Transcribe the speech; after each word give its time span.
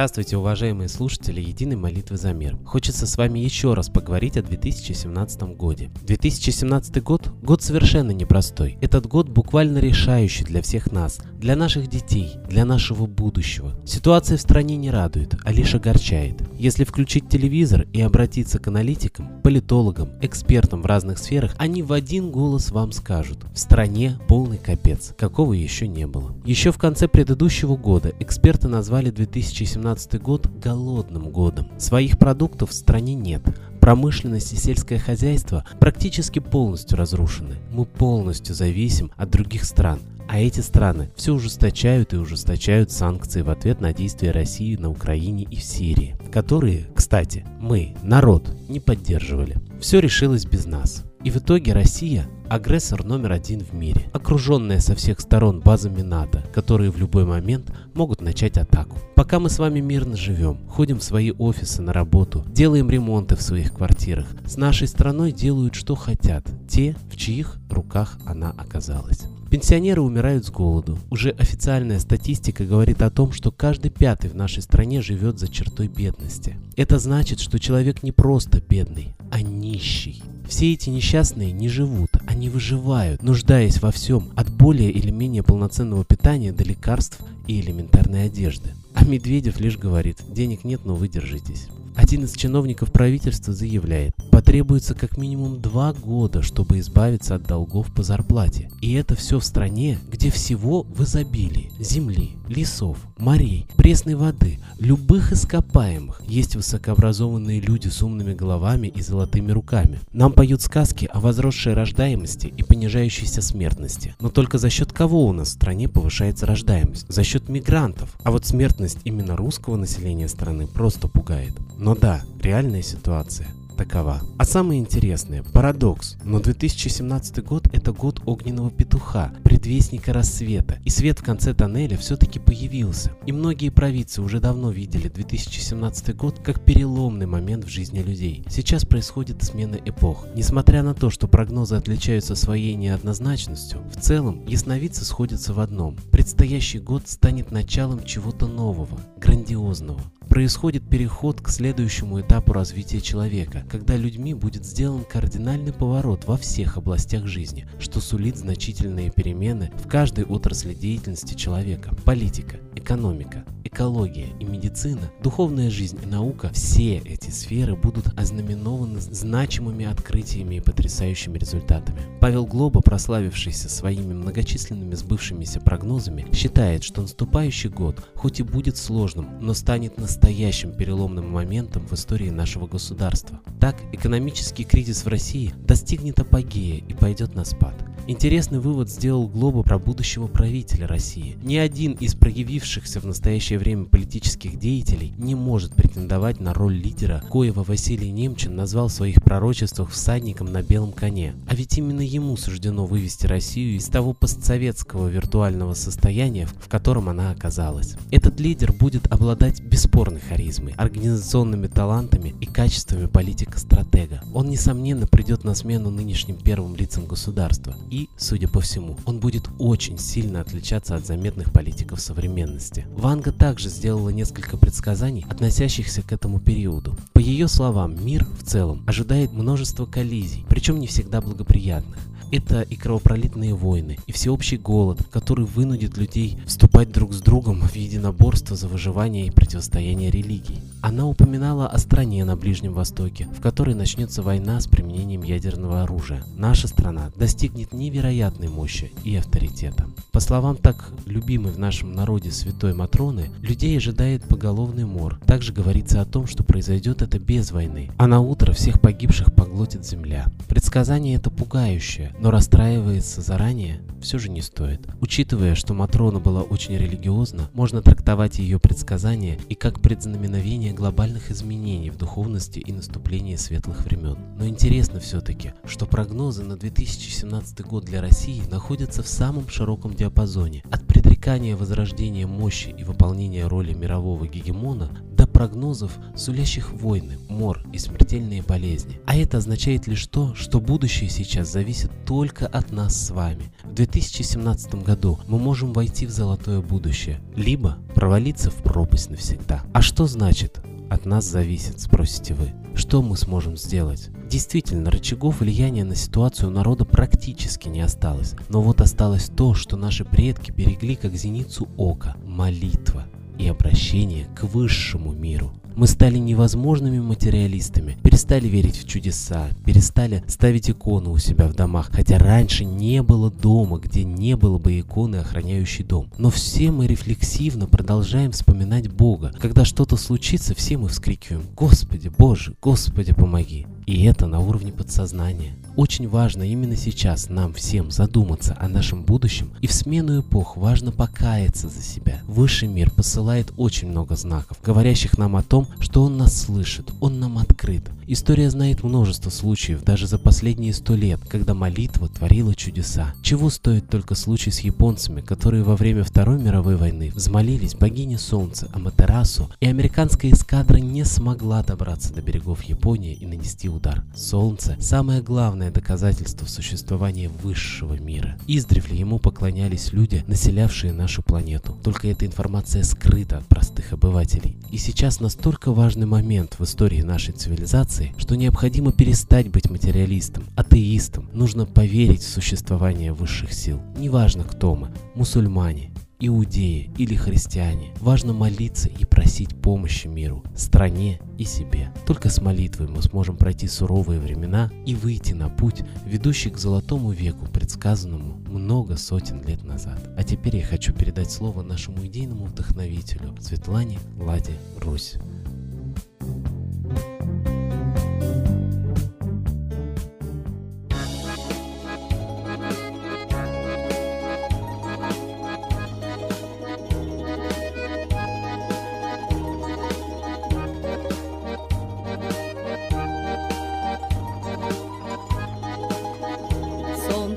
Здравствуйте, 0.00 0.38
уважаемые 0.38 0.88
слушатели 0.88 1.42
Единой 1.42 1.76
молитвы 1.76 2.16
за 2.16 2.32
мир. 2.32 2.56
Хочется 2.64 3.06
с 3.06 3.18
вами 3.18 3.38
еще 3.38 3.74
раз 3.74 3.90
поговорить 3.90 4.38
о 4.38 4.42
2017 4.42 5.42
годе. 5.56 5.90
2017 6.06 7.02
год– 7.02 7.30
год 7.42 7.62
совершенно 7.62 8.12
непростой. 8.12 8.78
Этот 8.80 9.06
год 9.06 9.28
буквально 9.28 9.76
решающий 9.76 10.44
для 10.44 10.62
всех 10.62 10.90
нас, 10.90 11.20
для 11.40 11.56
наших 11.56 11.88
детей, 11.88 12.36
для 12.48 12.64
нашего 12.64 13.06
будущего. 13.06 13.74
Ситуация 13.84 14.36
в 14.36 14.40
стране 14.40 14.76
не 14.76 14.90
радует, 14.90 15.34
а 15.44 15.52
лишь 15.52 15.74
огорчает. 15.74 16.42
Если 16.58 16.84
включить 16.84 17.28
телевизор 17.28 17.86
и 17.92 18.00
обратиться 18.00 18.58
к 18.58 18.68
аналитикам, 18.68 19.40
политологам, 19.42 20.10
экспертам 20.20 20.82
в 20.82 20.86
разных 20.86 21.18
сферах, 21.18 21.54
они 21.58 21.82
в 21.82 21.92
один 21.92 22.30
голос 22.30 22.70
вам 22.70 22.92
скажут– 22.92 23.38
в 23.54 23.58
стране 23.58 24.18
полный 24.28 24.58
капец, 24.58 25.14
какого 25.18 25.54
еще 25.54 25.88
не 25.88 26.06
было. 26.06 26.34
Еще 26.44 26.72
в 26.72 26.78
конце 26.78 27.08
предыдущего 27.08 27.76
года 27.76 28.12
эксперты 28.20 28.68
назвали 28.68 29.10
2017 29.10 29.80
2017 29.80 30.20
год 30.20 30.46
голодным 30.46 31.30
годом. 31.30 31.66
Своих 31.78 32.18
продуктов 32.18 32.70
в 32.70 32.74
стране 32.74 33.14
нет. 33.14 33.42
Промышленность 33.80 34.52
и 34.52 34.56
сельское 34.56 34.98
хозяйство 34.98 35.64
практически 35.78 36.38
полностью 36.38 36.98
разрушены. 36.98 37.56
Мы 37.72 37.86
полностью 37.86 38.54
зависим 38.54 39.10
от 39.16 39.30
других 39.30 39.64
стран. 39.64 40.00
А 40.32 40.38
эти 40.38 40.60
страны 40.60 41.10
все 41.16 41.34
ужесточают 41.34 42.12
и 42.12 42.16
ужесточают 42.16 42.92
санкции 42.92 43.42
в 43.42 43.50
ответ 43.50 43.80
на 43.80 43.92
действия 43.92 44.30
России 44.30 44.76
на 44.76 44.88
Украине 44.88 45.42
и 45.42 45.56
в 45.56 45.64
Сирии, 45.64 46.14
которые, 46.30 46.86
кстати, 46.94 47.44
мы, 47.58 47.96
народ, 48.04 48.48
не 48.68 48.78
поддерживали. 48.78 49.56
Все 49.80 49.98
решилось 49.98 50.44
без 50.44 50.66
нас. 50.66 51.04
И 51.24 51.30
в 51.32 51.38
итоге 51.38 51.72
Россия– 51.72 52.28
агрессор 52.48 53.02
номер 53.02 53.32
один 53.32 53.58
в 53.58 53.74
мире, 53.74 54.08
окруженная 54.12 54.78
со 54.78 54.94
всех 54.94 55.18
сторон 55.18 55.58
базами 55.58 56.02
НАТО, 56.02 56.44
которые 56.54 56.92
в 56.92 56.96
любой 56.96 57.24
момент 57.24 57.68
могут 57.94 58.20
начать 58.20 58.56
атаку. 58.56 58.98
Пока 59.16 59.40
мы 59.40 59.50
с 59.50 59.58
вами 59.58 59.80
мирно 59.80 60.16
живем, 60.16 60.58
ходим 60.68 61.00
в 61.00 61.04
свои 61.04 61.32
офисы 61.32 61.82
на 61.82 61.92
работу, 61.92 62.44
делаем 62.46 62.88
ремонты 62.88 63.34
в 63.34 63.42
своих 63.42 63.74
квартирах, 63.74 64.26
с 64.46 64.56
нашей 64.56 64.86
страной 64.86 65.32
делают 65.32 65.74
что 65.74 65.96
хотят, 65.96 66.46
те, 66.68 66.94
в 67.10 67.16
чьих 67.16 67.56
руках 67.68 68.16
она 68.24 68.54
оказалась. 68.56 69.22
Пенсионеры 69.50 70.00
умирают 70.00 70.46
с 70.46 70.50
голоду. 70.50 70.96
Уже 71.10 71.30
официальная 71.30 71.98
статистика 71.98 72.64
говорит 72.64 73.02
о 73.02 73.10
том, 73.10 73.32
что 73.32 73.50
каждый 73.50 73.90
пятый 73.90 74.30
в 74.30 74.36
нашей 74.36 74.62
стране 74.62 75.02
живет 75.02 75.40
за 75.40 75.48
чертой 75.48 75.88
бедности. 75.88 76.56
Это 76.76 77.00
значит, 77.00 77.40
что 77.40 77.58
человек 77.58 78.04
не 78.04 78.12
просто 78.12 78.60
бедный, 78.60 79.16
а 79.32 79.42
нищий. 79.42 80.22
Все 80.48 80.72
эти 80.72 80.88
несчастные 80.88 81.50
не 81.50 81.68
живут, 81.68 82.10
они 82.28 82.48
выживают, 82.48 83.24
нуждаясь 83.24 83.82
во 83.82 83.90
всем, 83.90 84.30
от 84.36 84.48
более 84.50 84.90
или 84.92 85.10
менее 85.10 85.42
полноценного 85.42 86.04
питания 86.04 86.52
до 86.52 86.62
лекарств 86.62 87.18
и 87.48 87.60
элементарной 87.60 88.26
одежды. 88.26 88.70
А 88.94 89.04
Медведев 89.04 89.58
лишь 89.58 89.78
говорит, 89.78 90.18
денег 90.28 90.62
нет, 90.62 90.82
но 90.84 90.94
вы 90.94 91.08
держитесь. 91.08 91.66
Один 92.02 92.24
из 92.24 92.32
чиновников 92.32 92.90
правительства 92.92 93.52
заявляет, 93.52 94.14
потребуется 94.30 94.94
как 94.94 95.18
минимум 95.18 95.60
два 95.60 95.92
года, 95.92 96.40
чтобы 96.40 96.78
избавиться 96.78 97.34
от 97.34 97.42
долгов 97.42 97.92
по 97.92 98.02
зарплате. 98.02 98.70
И 98.80 98.94
это 98.94 99.14
все 99.16 99.38
в 99.38 99.44
стране, 99.44 99.98
где 100.10 100.30
всего 100.30 100.82
в 100.82 101.02
изобилии. 101.02 101.70
Земли, 101.78 102.38
лесов, 102.50 102.98
морей, 103.16 103.66
пресной 103.76 104.16
воды, 104.16 104.58
любых 104.78 105.32
ископаемых. 105.32 106.20
Есть 106.26 106.56
высокообразованные 106.56 107.60
люди 107.60 107.88
с 107.88 108.02
умными 108.02 108.34
головами 108.34 108.88
и 108.88 109.00
золотыми 109.00 109.52
руками. 109.52 110.00
Нам 110.12 110.32
поют 110.32 110.60
сказки 110.60 111.08
о 111.12 111.20
возросшей 111.20 111.74
рождаемости 111.74 112.48
и 112.48 112.62
понижающейся 112.62 113.40
смертности. 113.40 114.14
Но 114.20 114.28
только 114.28 114.58
за 114.58 114.68
счет 114.68 114.92
кого 114.92 115.26
у 115.26 115.32
нас 115.32 115.48
в 115.48 115.52
стране 115.52 115.88
повышается 115.88 116.44
рождаемость? 116.44 117.06
За 117.08 117.22
счет 117.22 117.48
мигрантов. 117.48 118.16
А 118.24 118.32
вот 118.32 118.44
смертность 118.44 118.98
именно 119.04 119.36
русского 119.36 119.76
населения 119.76 120.28
страны 120.28 120.66
просто 120.66 121.08
пугает. 121.08 121.54
Но 121.78 121.94
да, 121.94 122.22
реальная 122.42 122.82
ситуация 122.82 123.46
такова. 123.80 124.20
А 124.36 124.44
самое 124.44 124.78
интересное– 124.78 125.42
парадокс. 125.54 126.16
Но 126.22 126.38
2017 126.38 127.42
год– 127.42 127.66
это 127.72 127.92
год 127.92 128.20
огненного 128.26 128.70
петуха, 128.70 129.32
предвестника 129.42 130.12
рассвета. 130.12 130.78
И 130.84 130.90
свет 130.90 131.20
в 131.20 131.22
конце 131.22 131.54
тоннеля 131.54 131.96
все-таки 131.96 132.38
появился. 132.38 133.12
И 133.24 133.32
многие 133.32 133.70
провидцы 133.70 134.20
уже 134.20 134.38
давно 134.38 134.70
видели 134.70 135.08
2017 135.08 136.14
год 136.14 136.40
как 136.44 136.62
переломный 136.62 137.26
момент 137.26 137.64
в 137.64 137.68
жизни 137.68 138.00
людей. 138.00 138.44
Сейчас 138.50 138.84
происходит 138.84 139.42
смена 139.42 139.78
эпох. 139.82 140.26
Несмотря 140.34 140.82
на 140.82 140.94
то, 140.94 141.08
что 141.08 141.26
прогнозы 141.26 141.76
отличаются 141.76 142.34
своей 142.34 142.74
неоднозначностью, 142.74 143.80
в 143.94 144.00
целом 144.00 144.44
ясновидцы 144.46 145.06
сходятся 145.06 145.54
в 145.54 145.60
одном. 145.60 145.96
Предстоящий 146.12 146.80
год 146.80 147.08
станет 147.08 147.50
началом 147.50 148.04
чего-то 148.04 148.46
нового, 148.46 149.00
грандиозного 149.16 150.02
происходит 150.30 150.88
переход 150.88 151.40
к 151.40 151.48
следующему 151.50 152.20
этапу 152.20 152.52
развития 152.52 153.00
человека, 153.00 153.64
когда 153.68 153.96
людьми 153.96 154.32
будет 154.32 154.64
сделан 154.64 155.04
кардинальный 155.04 155.72
поворот 155.72 156.24
во 156.24 156.36
всех 156.36 156.76
областях 156.76 157.26
жизни, 157.26 157.66
что 157.80 158.00
сулит 158.00 158.36
значительные 158.36 159.10
перемены 159.10 159.72
в 159.84 159.88
каждой 159.88 160.24
отрасли 160.24 160.72
деятельности 160.72 161.34
человека. 161.34 161.94
Политика, 162.04 162.58
экономика, 162.76 163.44
экология 163.64 164.28
и 164.38 164.44
медицина, 164.44 165.10
духовная 165.20 165.68
жизнь 165.68 165.98
и 166.00 166.06
наука– 166.06 166.50
все 166.54 166.98
эти 166.98 167.30
сферы 167.30 167.74
будут 167.74 168.16
ознаменованы 168.16 169.00
значимыми 169.00 169.84
открытиями 169.84 170.56
и 170.56 170.60
потрясающими 170.60 171.38
результатами. 171.38 172.02
Павел 172.20 172.46
Глоба, 172.46 172.80
прославившийся 172.82 173.68
своими 173.68 174.14
многочисленными 174.14 174.94
сбывшимися 174.94 175.60
прогнозами, 175.60 176.26
считает, 176.32 176.84
что 176.84 177.02
наступающий 177.02 177.68
год, 177.68 178.00
хоть 178.14 178.38
и 178.38 178.44
будет 178.44 178.76
сложным, 178.76 179.40
но 179.40 179.54
станет 179.54 179.98
настоящим 179.98 180.19
настоящим 180.20 180.72
переломным 180.72 181.30
моментом 181.30 181.86
в 181.86 181.94
истории 181.94 182.28
нашего 182.28 182.66
государства. 182.66 183.40
Так, 183.58 183.76
экономический 183.92 184.64
кризис 184.64 185.04
в 185.04 185.08
России 185.08 185.54
достигнет 185.56 186.20
апогея 186.20 186.76
и 186.86 186.92
пойдет 186.92 187.34
на 187.34 187.44
спад. 187.44 187.74
Интересный 188.10 188.58
вывод 188.58 188.90
сделал 188.90 189.28
Глоба 189.28 189.62
про 189.62 189.78
будущего 189.78 190.26
правителя 190.26 190.88
России. 190.88 191.36
Ни 191.44 191.54
один 191.54 191.92
из 191.92 192.16
проявившихся 192.16 192.98
в 192.98 193.04
настоящее 193.06 193.60
время 193.60 193.84
политических 193.84 194.58
деятелей 194.58 195.14
не 195.16 195.36
может 195.36 195.74
претендовать 195.74 196.40
на 196.40 196.52
роль 196.52 196.74
лидера, 196.74 197.22
коего 197.30 197.62
Василий 197.62 198.10
Немчин 198.10 198.56
назвал 198.56 198.88
в 198.88 198.92
своих 198.92 199.22
пророчествах 199.22 199.90
всадником 199.90 200.50
на 200.50 200.60
белом 200.60 200.90
коне. 200.90 201.36
А 201.46 201.54
ведь 201.54 201.78
именно 201.78 202.00
ему 202.00 202.36
суждено 202.36 202.84
вывести 202.84 203.28
Россию 203.28 203.76
из 203.76 203.86
того 203.86 204.12
постсоветского 204.12 205.06
виртуального 205.06 205.74
состояния, 205.74 206.46
в 206.46 206.68
котором 206.68 207.08
она 207.10 207.30
оказалась. 207.30 207.94
Этот 208.10 208.40
лидер 208.40 208.72
будет 208.72 209.06
обладать 209.12 209.62
бесспорной 209.62 210.20
харизмой, 210.20 210.74
организационными 210.76 211.68
талантами 211.68 212.34
и 212.40 212.46
качествами 212.46 213.06
политика-стратега. 213.06 214.24
Он, 214.34 214.48
несомненно, 214.48 215.06
придет 215.06 215.44
на 215.44 215.54
смену 215.54 215.90
нынешним 215.90 216.38
первым 216.38 216.74
лицам 216.74 217.06
государства 217.06 217.76
и 217.88 217.99
судя 218.16 218.48
по 218.48 218.60
всему, 218.60 218.96
он 219.04 219.18
будет 219.18 219.48
очень 219.58 219.98
сильно 219.98 220.40
отличаться 220.40 220.96
от 220.96 221.06
заметных 221.06 221.52
политиков 221.52 222.00
современности. 222.00 222.86
Ванга 222.94 223.32
также 223.32 223.68
сделала 223.68 224.08
несколько 224.08 224.56
предсказаний, 224.56 225.26
относящихся 225.28 226.02
к 226.02 226.12
этому 226.12 226.40
периоду. 226.40 226.96
По 227.12 227.18
ее 227.18 227.48
словам, 227.48 228.02
мир 228.04 228.26
в 228.40 228.44
целом 228.44 228.84
ожидает 228.86 229.32
множество 229.32 229.86
коллизий, 229.86 230.44
причем 230.60 230.78
не 230.78 230.86
всегда 230.86 231.22
благоприятных. 231.22 231.96
Это 232.30 232.60
и 232.60 232.76
кровопролитные 232.76 233.54
войны, 233.54 233.98
и 234.06 234.12
всеобщий 234.12 234.56
голод, 234.56 235.00
который 235.10 235.44
вынудит 235.46 235.96
людей 235.96 236.38
вступать 236.46 236.92
друг 236.92 237.12
с 237.12 237.20
другом 237.20 237.60
в 237.60 237.74
единоборство 237.74 238.54
за 238.54 238.68
выживание 238.68 239.26
и 239.26 239.30
противостояние 239.30 240.10
религий. 240.10 240.60
Она 240.80 241.06
упоминала 241.06 241.66
о 241.66 241.78
стране 241.78 242.24
на 242.24 242.36
Ближнем 242.36 242.72
Востоке, 242.72 243.26
в 243.36 243.40
которой 243.40 243.74
начнется 243.74 244.22
война 244.22 244.60
с 244.60 244.68
применением 244.68 245.22
ядерного 245.22 245.82
оружия. 245.82 246.22
Наша 246.36 246.68
страна 246.68 247.10
достигнет 247.16 247.72
невероятной 247.72 248.48
мощи 248.48 248.92
и 249.02 249.16
авторитета. 249.16 249.86
По 250.12 250.20
словам 250.20 250.56
так 250.56 250.92
любимой 251.06 251.52
в 251.52 251.58
нашем 251.58 251.92
народе 251.92 252.30
святой 252.30 252.74
Матроны, 252.74 253.30
людей 253.42 253.76
ожидает 253.76 254.22
поголовный 254.22 254.84
мор. 254.84 255.18
Также 255.26 255.52
говорится 255.52 256.00
о 256.00 256.04
том, 256.04 256.28
что 256.28 256.44
произойдет 256.44 257.02
это 257.02 257.18
без 257.18 257.50
войны, 257.50 257.90
а 257.96 258.06
на 258.06 258.20
утро 258.20 258.52
всех 258.52 258.80
погибших 258.80 259.34
поглотит 259.34 259.84
земля. 259.84 260.26
Предсказание 260.50 261.14
это 261.14 261.30
пугающее, 261.30 262.12
но 262.18 262.32
расстраиваться 262.32 263.20
заранее 263.20 263.82
все 264.02 264.18
же 264.18 264.28
не 264.28 264.42
стоит. 264.42 264.80
Учитывая, 265.00 265.54
что 265.54 265.74
Матрона 265.74 266.18
была 266.18 266.42
очень 266.42 266.76
религиозна, 266.76 267.48
можно 267.52 267.82
трактовать 267.82 268.40
ее 268.40 268.58
предсказания 268.58 269.38
и 269.48 269.54
как 269.54 269.80
предзнаменовение 269.80 270.72
глобальных 270.72 271.30
изменений 271.30 271.90
в 271.90 271.96
духовности 271.96 272.58
и 272.58 272.72
наступления 272.72 273.36
светлых 273.36 273.84
времен. 273.84 274.18
Но 274.36 274.48
интересно 274.48 274.98
все-таки, 274.98 275.52
что 275.64 275.86
прогнозы 275.86 276.42
на 276.42 276.56
2017 276.56 277.60
год 277.60 277.84
для 277.84 278.00
России 278.00 278.42
находятся 278.50 279.04
в 279.04 279.08
самом 279.08 279.48
широком 279.48 279.94
диапазоне, 279.94 280.64
от 280.72 280.84
предрекания 280.84 281.54
возрождения 281.54 282.26
мощи 282.26 282.74
и 282.76 282.82
выполнения 282.82 283.46
роли 283.46 283.72
мирового 283.72 284.26
гегемона 284.26 284.90
прогнозов, 285.40 285.92
сулящих 286.14 286.70
войны, 286.70 287.16
мор 287.30 287.62
и 287.72 287.78
смертельные 287.78 288.42
болезни. 288.42 289.00
А 289.06 289.16
это 289.16 289.38
означает 289.38 289.86
лишь 289.86 290.06
то, 290.06 290.34
что 290.34 290.60
будущее 290.60 291.08
сейчас 291.08 291.50
зависит 291.50 291.90
только 292.04 292.46
от 292.46 292.72
нас 292.72 293.06
с 293.06 293.10
вами. 293.10 293.50
В 293.64 293.72
2017 293.72 294.74
году 294.84 295.18
мы 295.28 295.38
можем 295.38 295.72
войти 295.72 296.04
в 296.04 296.10
золотое 296.10 296.60
будущее, 296.60 297.22
либо 297.36 297.78
провалиться 297.94 298.50
в 298.50 298.56
пропасть 298.56 299.08
навсегда. 299.08 299.62
А 299.72 299.80
что 299.80 300.06
значит 300.06 300.60
от 300.90 301.06
нас 301.06 301.24
зависит, 301.24 301.80
спросите 301.80 302.34
вы. 302.34 302.52
Что 302.74 303.00
мы 303.00 303.16
сможем 303.16 303.56
сделать? 303.56 304.10
Действительно, 304.28 304.90
рычагов 304.90 305.40
влияния 305.40 305.84
на 305.84 305.94
ситуацию 305.94 306.50
народа 306.50 306.84
практически 306.84 307.68
не 307.68 307.80
осталось. 307.80 308.34
Но 308.50 308.60
вот 308.60 308.82
осталось 308.82 309.30
то, 309.34 309.54
что 309.54 309.78
наши 309.78 310.04
предки 310.04 310.50
берегли 310.50 310.96
как 310.96 311.14
зеницу 311.14 311.66
ока– 311.78 312.16
молитва 312.26 313.06
и 313.40 313.48
обращение 313.48 314.26
к 314.36 314.44
высшему 314.44 315.12
миру. 315.12 315.52
Мы 315.76 315.86
стали 315.86 316.18
невозможными 316.18 316.98
материалистами, 317.00 317.96
перестали 318.02 318.48
верить 318.48 318.76
в 318.76 318.86
чудеса, 318.86 319.48
перестали 319.64 320.22
ставить 320.26 320.68
иконы 320.68 321.08
у 321.08 321.16
себя 321.16 321.46
в 321.48 321.54
домах, 321.54 321.90
хотя 321.90 322.18
раньше 322.18 322.64
не 322.64 323.02
было 323.02 323.30
дома, 323.30 323.78
где 323.78 324.04
не 324.04 324.36
было 324.36 324.58
бы 324.58 324.78
иконы, 324.78 325.16
охраняющей 325.16 325.84
дом. 325.84 326.10
Но 326.18 326.28
все 326.28 326.70
мы 326.70 326.86
рефлексивно 326.86 327.66
продолжаем 327.66 328.32
вспоминать 328.32 328.92
Бога. 328.92 329.32
Когда 329.40 329.64
что-то 329.64 329.96
случится, 329.96 330.54
все 330.54 330.76
мы 330.76 330.88
вскрикиваем 330.88 331.46
«Господи, 331.56 332.08
Боже, 332.08 332.54
Господи, 332.60 333.14
помоги!» 333.14 333.66
И 333.90 334.04
это 334.04 334.28
на 334.28 334.38
уровне 334.38 334.70
подсознания. 334.70 335.56
Очень 335.74 336.08
важно 336.08 336.44
именно 336.44 336.76
сейчас 336.76 337.28
нам 337.28 337.52
всем 337.52 337.90
задуматься 337.90 338.56
о 338.60 338.68
нашем 338.68 339.02
будущем 339.02 339.50
и 339.62 339.66
в 339.66 339.72
смену 339.72 340.20
эпох 340.20 340.56
важно 340.56 340.92
покаяться 340.92 341.68
за 341.68 341.82
себя. 341.82 342.20
Высший 342.28 342.68
мир 342.68 342.92
посылает 342.92 343.52
очень 343.56 343.88
много 343.88 344.14
знаков, 344.14 344.58
говорящих 344.64 345.18
нам 345.18 345.34
о 345.34 345.42
том, 345.42 345.66
что 345.80 346.04
он 346.04 346.18
нас 346.18 346.40
слышит, 346.40 346.92
он 347.00 347.18
нам 347.18 347.38
открыт. 347.38 347.82
История 348.06 348.50
знает 348.50 348.82
множество 348.82 349.30
случаев, 349.30 349.82
даже 349.82 350.06
за 350.06 350.18
последние 350.18 350.72
сто 350.74 350.94
лет, 350.94 351.20
когда 351.28 351.54
молитва 351.54 352.08
творила 352.08 352.54
чудеса. 352.54 353.14
Чего 353.22 353.50
стоит 353.50 353.88
только 353.88 354.14
случай 354.14 354.50
с 354.50 354.60
японцами, 354.60 355.20
которые 355.20 355.62
во 355.62 355.76
время 355.76 356.04
Второй 356.04 356.40
мировой 356.40 356.76
войны 356.76 357.12
взмолились 357.14 357.74
богине 357.74 358.18
Солнца 358.18 358.68
Аматерасу, 358.72 359.50
и 359.60 359.66
американская 359.66 360.32
эскадра 360.32 360.78
не 360.78 361.04
смогла 361.04 361.62
добраться 361.62 362.12
до 362.12 362.20
берегов 362.20 362.62
Японии 362.62 363.14
и 363.14 363.26
нанести 363.26 363.68
удар. 363.68 363.79
Солнце– 364.20 364.76
самое 364.80 365.22
главное 365.22 365.70
доказательство 365.70 366.44
существования 366.46 367.28
высшего 367.28 367.94
мира. 367.94 368.36
Издревле 368.46 368.98
ему 368.98 369.18
поклонялись 369.18 369.92
люди, 369.92 370.22
населявшие 370.26 370.92
нашу 370.92 371.22
планету. 371.22 371.78
Только 371.82 372.08
эта 372.08 372.26
информация 372.26 372.82
скрыта 372.82 373.38
от 373.38 373.46
простых 373.46 373.92
обывателей. 373.92 374.56
И 374.70 374.76
сейчас 374.76 375.20
настолько 375.20 375.72
важный 375.72 376.06
момент 376.06 376.56
в 376.58 376.64
истории 376.64 377.00
нашей 377.00 377.32
цивилизации, 377.32 378.14
что 378.18 378.36
необходимо 378.36 378.92
перестать 378.92 379.48
быть 379.48 379.70
материалистом, 379.70 380.44
атеистом. 380.54 381.30
Нужно 381.32 381.64
поверить 381.64 382.22
в 382.22 382.28
существование 382.28 383.12
высших 383.12 383.52
сил. 383.52 383.80
Неважно, 383.96 384.44
кто 384.44 384.74
мы– 384.74 384.90
мусульмане, 385.14 385.90
иудеи 386.20 386.90
или 386.98 387.14
христиане. 387.14 387.92
Важно 388.00 388.32
молиться 388.32 388.88
и 388.88 389.04
просить 389.04 389.56
помощи 389.56 390.06
миру, 390.06 390.44
стране 390.54 391.20
и 391.38 391.44
себе. 391.44 391.92
Только 392.06 392.28
с 392.28 392.40
молитвой 392.40 392.88
мы 392.88 393.02
сможем 393.02 393.36
пройти 393.36 393.66
суровые 393.66 394.20
времена 394.20 394.70
и 394.86 394.94
выйти 394.94 395.32
на 395.32 395.48
путь, 395.48 395.82
ведущий 396.04 396.50
к 396.50 396.58
золотому 396.58 397.10
веку, 397.10 397.46
предсказанному 397.46 398.36
много 398.48 398.96
сотен 398.96 399.42
лет 399.42 399.64
назад. 399.64 399.98
А 400.16 400.22
теперь 400.22 400.56
я 400.56 400.64
хочу 400.64 400.92
передать 400.92 401.30
слово 401.30 401.62
нашему 401.62 402.06
идейному 402.06 402.44
вдохновителю 402.44 403.34
Светлане 403.40 403.98
Ладе 404.18 404.52
Русь. 404.80 405.16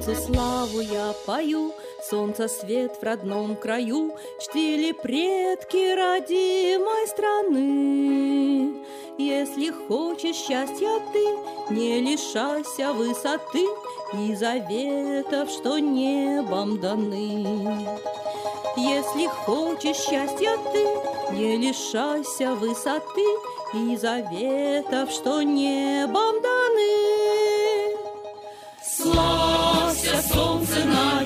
Солнцу 0.04 0.22
славу 0.22 0.82
я 0.82 1.14
пою, 1.26 1.74
Солнца 2.10 2.48
свет 2.50 2.98
в 3.00 3.04
родном 3.04 3.56
краю, 3.56 4.14
Чтили 4.42 4.92
предки 4.92 5.96
родимой 5.96 7.08
страны. 7.08 8.74
Если 9.18 9.72
хочешь 9.88 10.36
счастья 10.36 11.00
ты, 11.14 11.74
Не 11.74 12.02
лишайся 12.02 12.92
высоты 12.92 13.66
И 14.14 14.36
заветов, 14.36 15.50
что 15.50 15.80
небом 15.80 16.80
даны. 16.82 17.88
Если 18.76 19.28
хочешь 19.46 19.96
счастья 19.96 20.58
ты, 20.74 21.34
Не 21.34 21.56
лишайся 21.56 22.56
высоты 22.56 23.26
И 23.74 23.96
заветов, 23.96 25.12
что 25.12 25.42
небом 25.44 26.42
даны. 26.42 27.24
Славься, 28.86 29.73
солнце, 30.34 30.86
на 30.86 31.23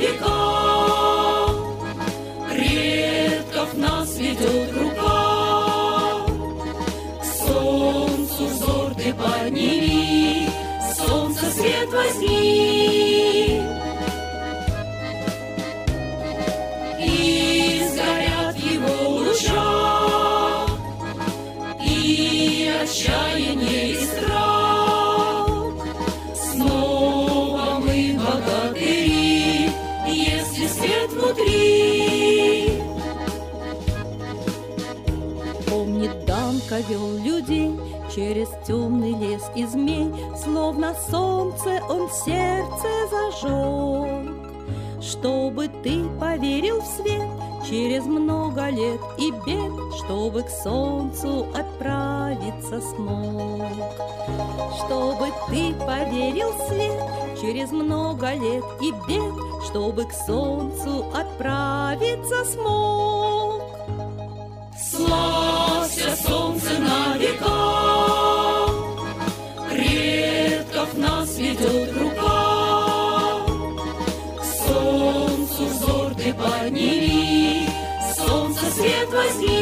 Данка 36.78 36.90
вел 36.90 37.18
людей 37.18 37.72
через 38.14 38.50
темный 38.66 39.14
лес 39.14 39.44
и 39.56 39.66
змей, 39.66 40.14
Словно 40.44 40.94
солнце 41.10 41.82
он 41.90 42.10
сердце 42.10 42.88
зажег. 43.10 44.36
Чтобы 45.02 45.68
ты 45.84 46.04
поверил 46.20 46.82
в 46.82 46.86
свет 46.86 47.28
через 47.68 48.06
много 48.06 48.70
лет 48.70 49.00
и 49.18 49.32
бед, 49.32 49.72
Чтобы 50.04 50.44
к 50.44 50.50
солнцу 50.50 51.48
отправиться 51.56 52.82
смог. 52.82 53.66
Чтобы 54.78 55.28
ты 55.50 55.74
поверил 55.86 56.52
в 56.52 56.68
свет 56.68 57.42
через 57.42 57.72
много 57.72 58.34
лет 58.34 58.64
и 58.82 58.92
бед, 59.08 59.34
Чтобы 59.66 60.06
к 60.06 60.14
солнцу 60.14 61.06
отправиться 61.14 62.46
смог. 62.46 63.64
Славься, 64.78 65.67
солнце, 66.26 66.80
на 66.80 67.18
века, 67.18 68.68
Предков 69.70 70.98
нас 70.98 71.38
ведет 71.38 71.96
рука. 71.98 73.46
К 74.40 74.44
солнцу 74.44 75.66
взор 75.66 76.16
ты 76.16 76.34
подними, 76.34 77.68
Солнце 78.16 78.72
свет 78.72 79.10
возьми. 79.12 79.57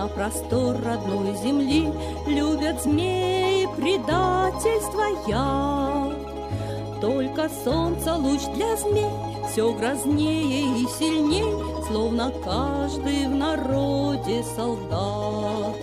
На 0.00 0.08
простор 0.08 0.76
родной 0.82 1.34
земли, 1.36 1.92
Любят 2.26 2.82
змеи 2.82 3.68
предательство 3.76 5.04
яд. 5.26 7.00
Только 7.00 7.50
солнце 7.64 8.14
луч 8.14 8.40
для 8.54 8.76
змей 8.76 9.10
все 9.50 9.72
грознее 9.72 10.82
и 10.82 10.86
сильней, 10.98 11.52
Словно 11.86 12.32
каждый 12.44 13.26
в 13.26 13.34
народе 13.34 14.44
солдат. 14.56 15.76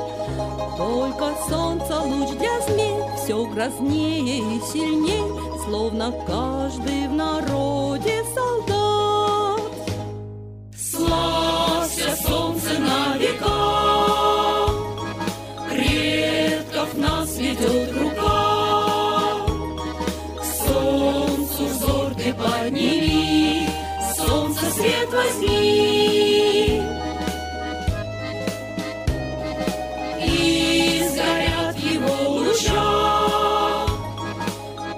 Только 0.77 1.35
солнце 1.49 1.99
луч 2.01 2.29
для 2.37 2.61
змей 2.61 2.95
Все 3.17 3.45
грознее 3.45 4.39
и 4.55 4.61
сильней 4.61 5.23
Словно 5.65 6.13
каждый 6.27 7.07
в 7.07 7.13
народе 7.13 8.23
солдат 8.35 9.61
Славься, 10.75 12.15
солнце, 12.27 12.79
на 12.79 13.17
века 13.17 13.86
ведет 17.57 17.91
рука. 17.93 19.45
К 20.39 20.45
солнцу 20.45 21.65
взор 21.65 22.13
ты 22.15 22.33
подними 22.33 23.67
Солнце 24.15 24.65
свет 24.71 25.09
возьми. 25.11 26.81
И 30.25 31.03
сгорят 31.09 31.77
его 31.77 32.29
луча 32.29 33.85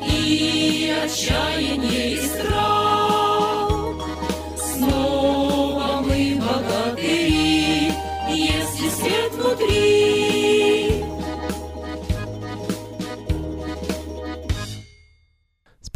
И 0.05 0.93
отчаяние 1.03 2.13
и 2.13 2.17
страх. 2.27 3.69
Снова 4.57 6.01
мы 6.01 6.39
богатыри 6.41 7.91
Если 8.29 8.89
свет 8.89 9.33
внутри 9.33 10.08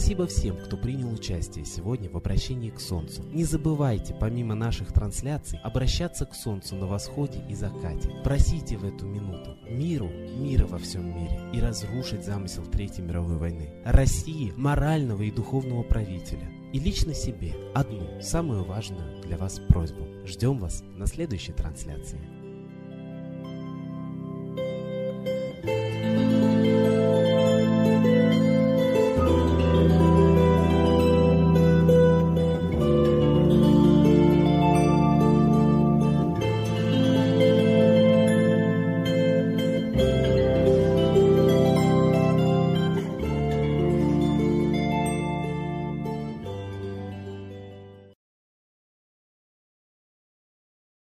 Спасибо 0.00 0.26
всем, 0.26 0.56
кто 0.56 0.78
принял 0.78 1.12
участие 1.12 1.66
сегодня 1.66 2.08
в 2.08 2.16
обращении 2.16 2.70
к 2.70 2.80
Солнцу. 2.80 3.22
Не 3.34 3.44
забывайте, 3.44 4.16
помимо 4.18 4.54
наших 4.54 4.94
трансляций, 4.94 5.58
обращаться 5.62 6.24
к 6.24 6.34
Солнцу 6.34 6.74
на 6.76 6.86
восходе 6.86 7.44
и 7.50 7.54
закате. 7.54 8.08
Просите 8.24 8.78
в 8.78 8.86
эту 8.86 9.04
минуту 9.04 9.58
миру, 9.68 10.08
мира 10.08 10.66
во 10.66 10.78
всем 10.78 11.06
мире 11.06 11.38
и 11.52 11.60
разрушить 11.60 12.24
замысел 12.24 12.64
Третьей 12.64 13.04
мировой 13.04 13.36
войны. 13.36 13.74
России, 13.84 14.54
морального 14.56 15.20
и 15.20 15.30
духовного 15.30 15.82
правителя. 15.82 16.50
И 16.72 16.78
лично 16.78 17.12
себе 17.12 17.52
одну, 17.74 18.22
самую 18.22 18.64
важную 18.64 19.20
для 19.20 19.36
вас 19.36 19.60
просьбу. 19.68 20.06
Ждем 20.24 20.60
вас 20.60 20.82
на 20.96 21.06
следующей 21.06 21.52
трансляции. 21.52 22.39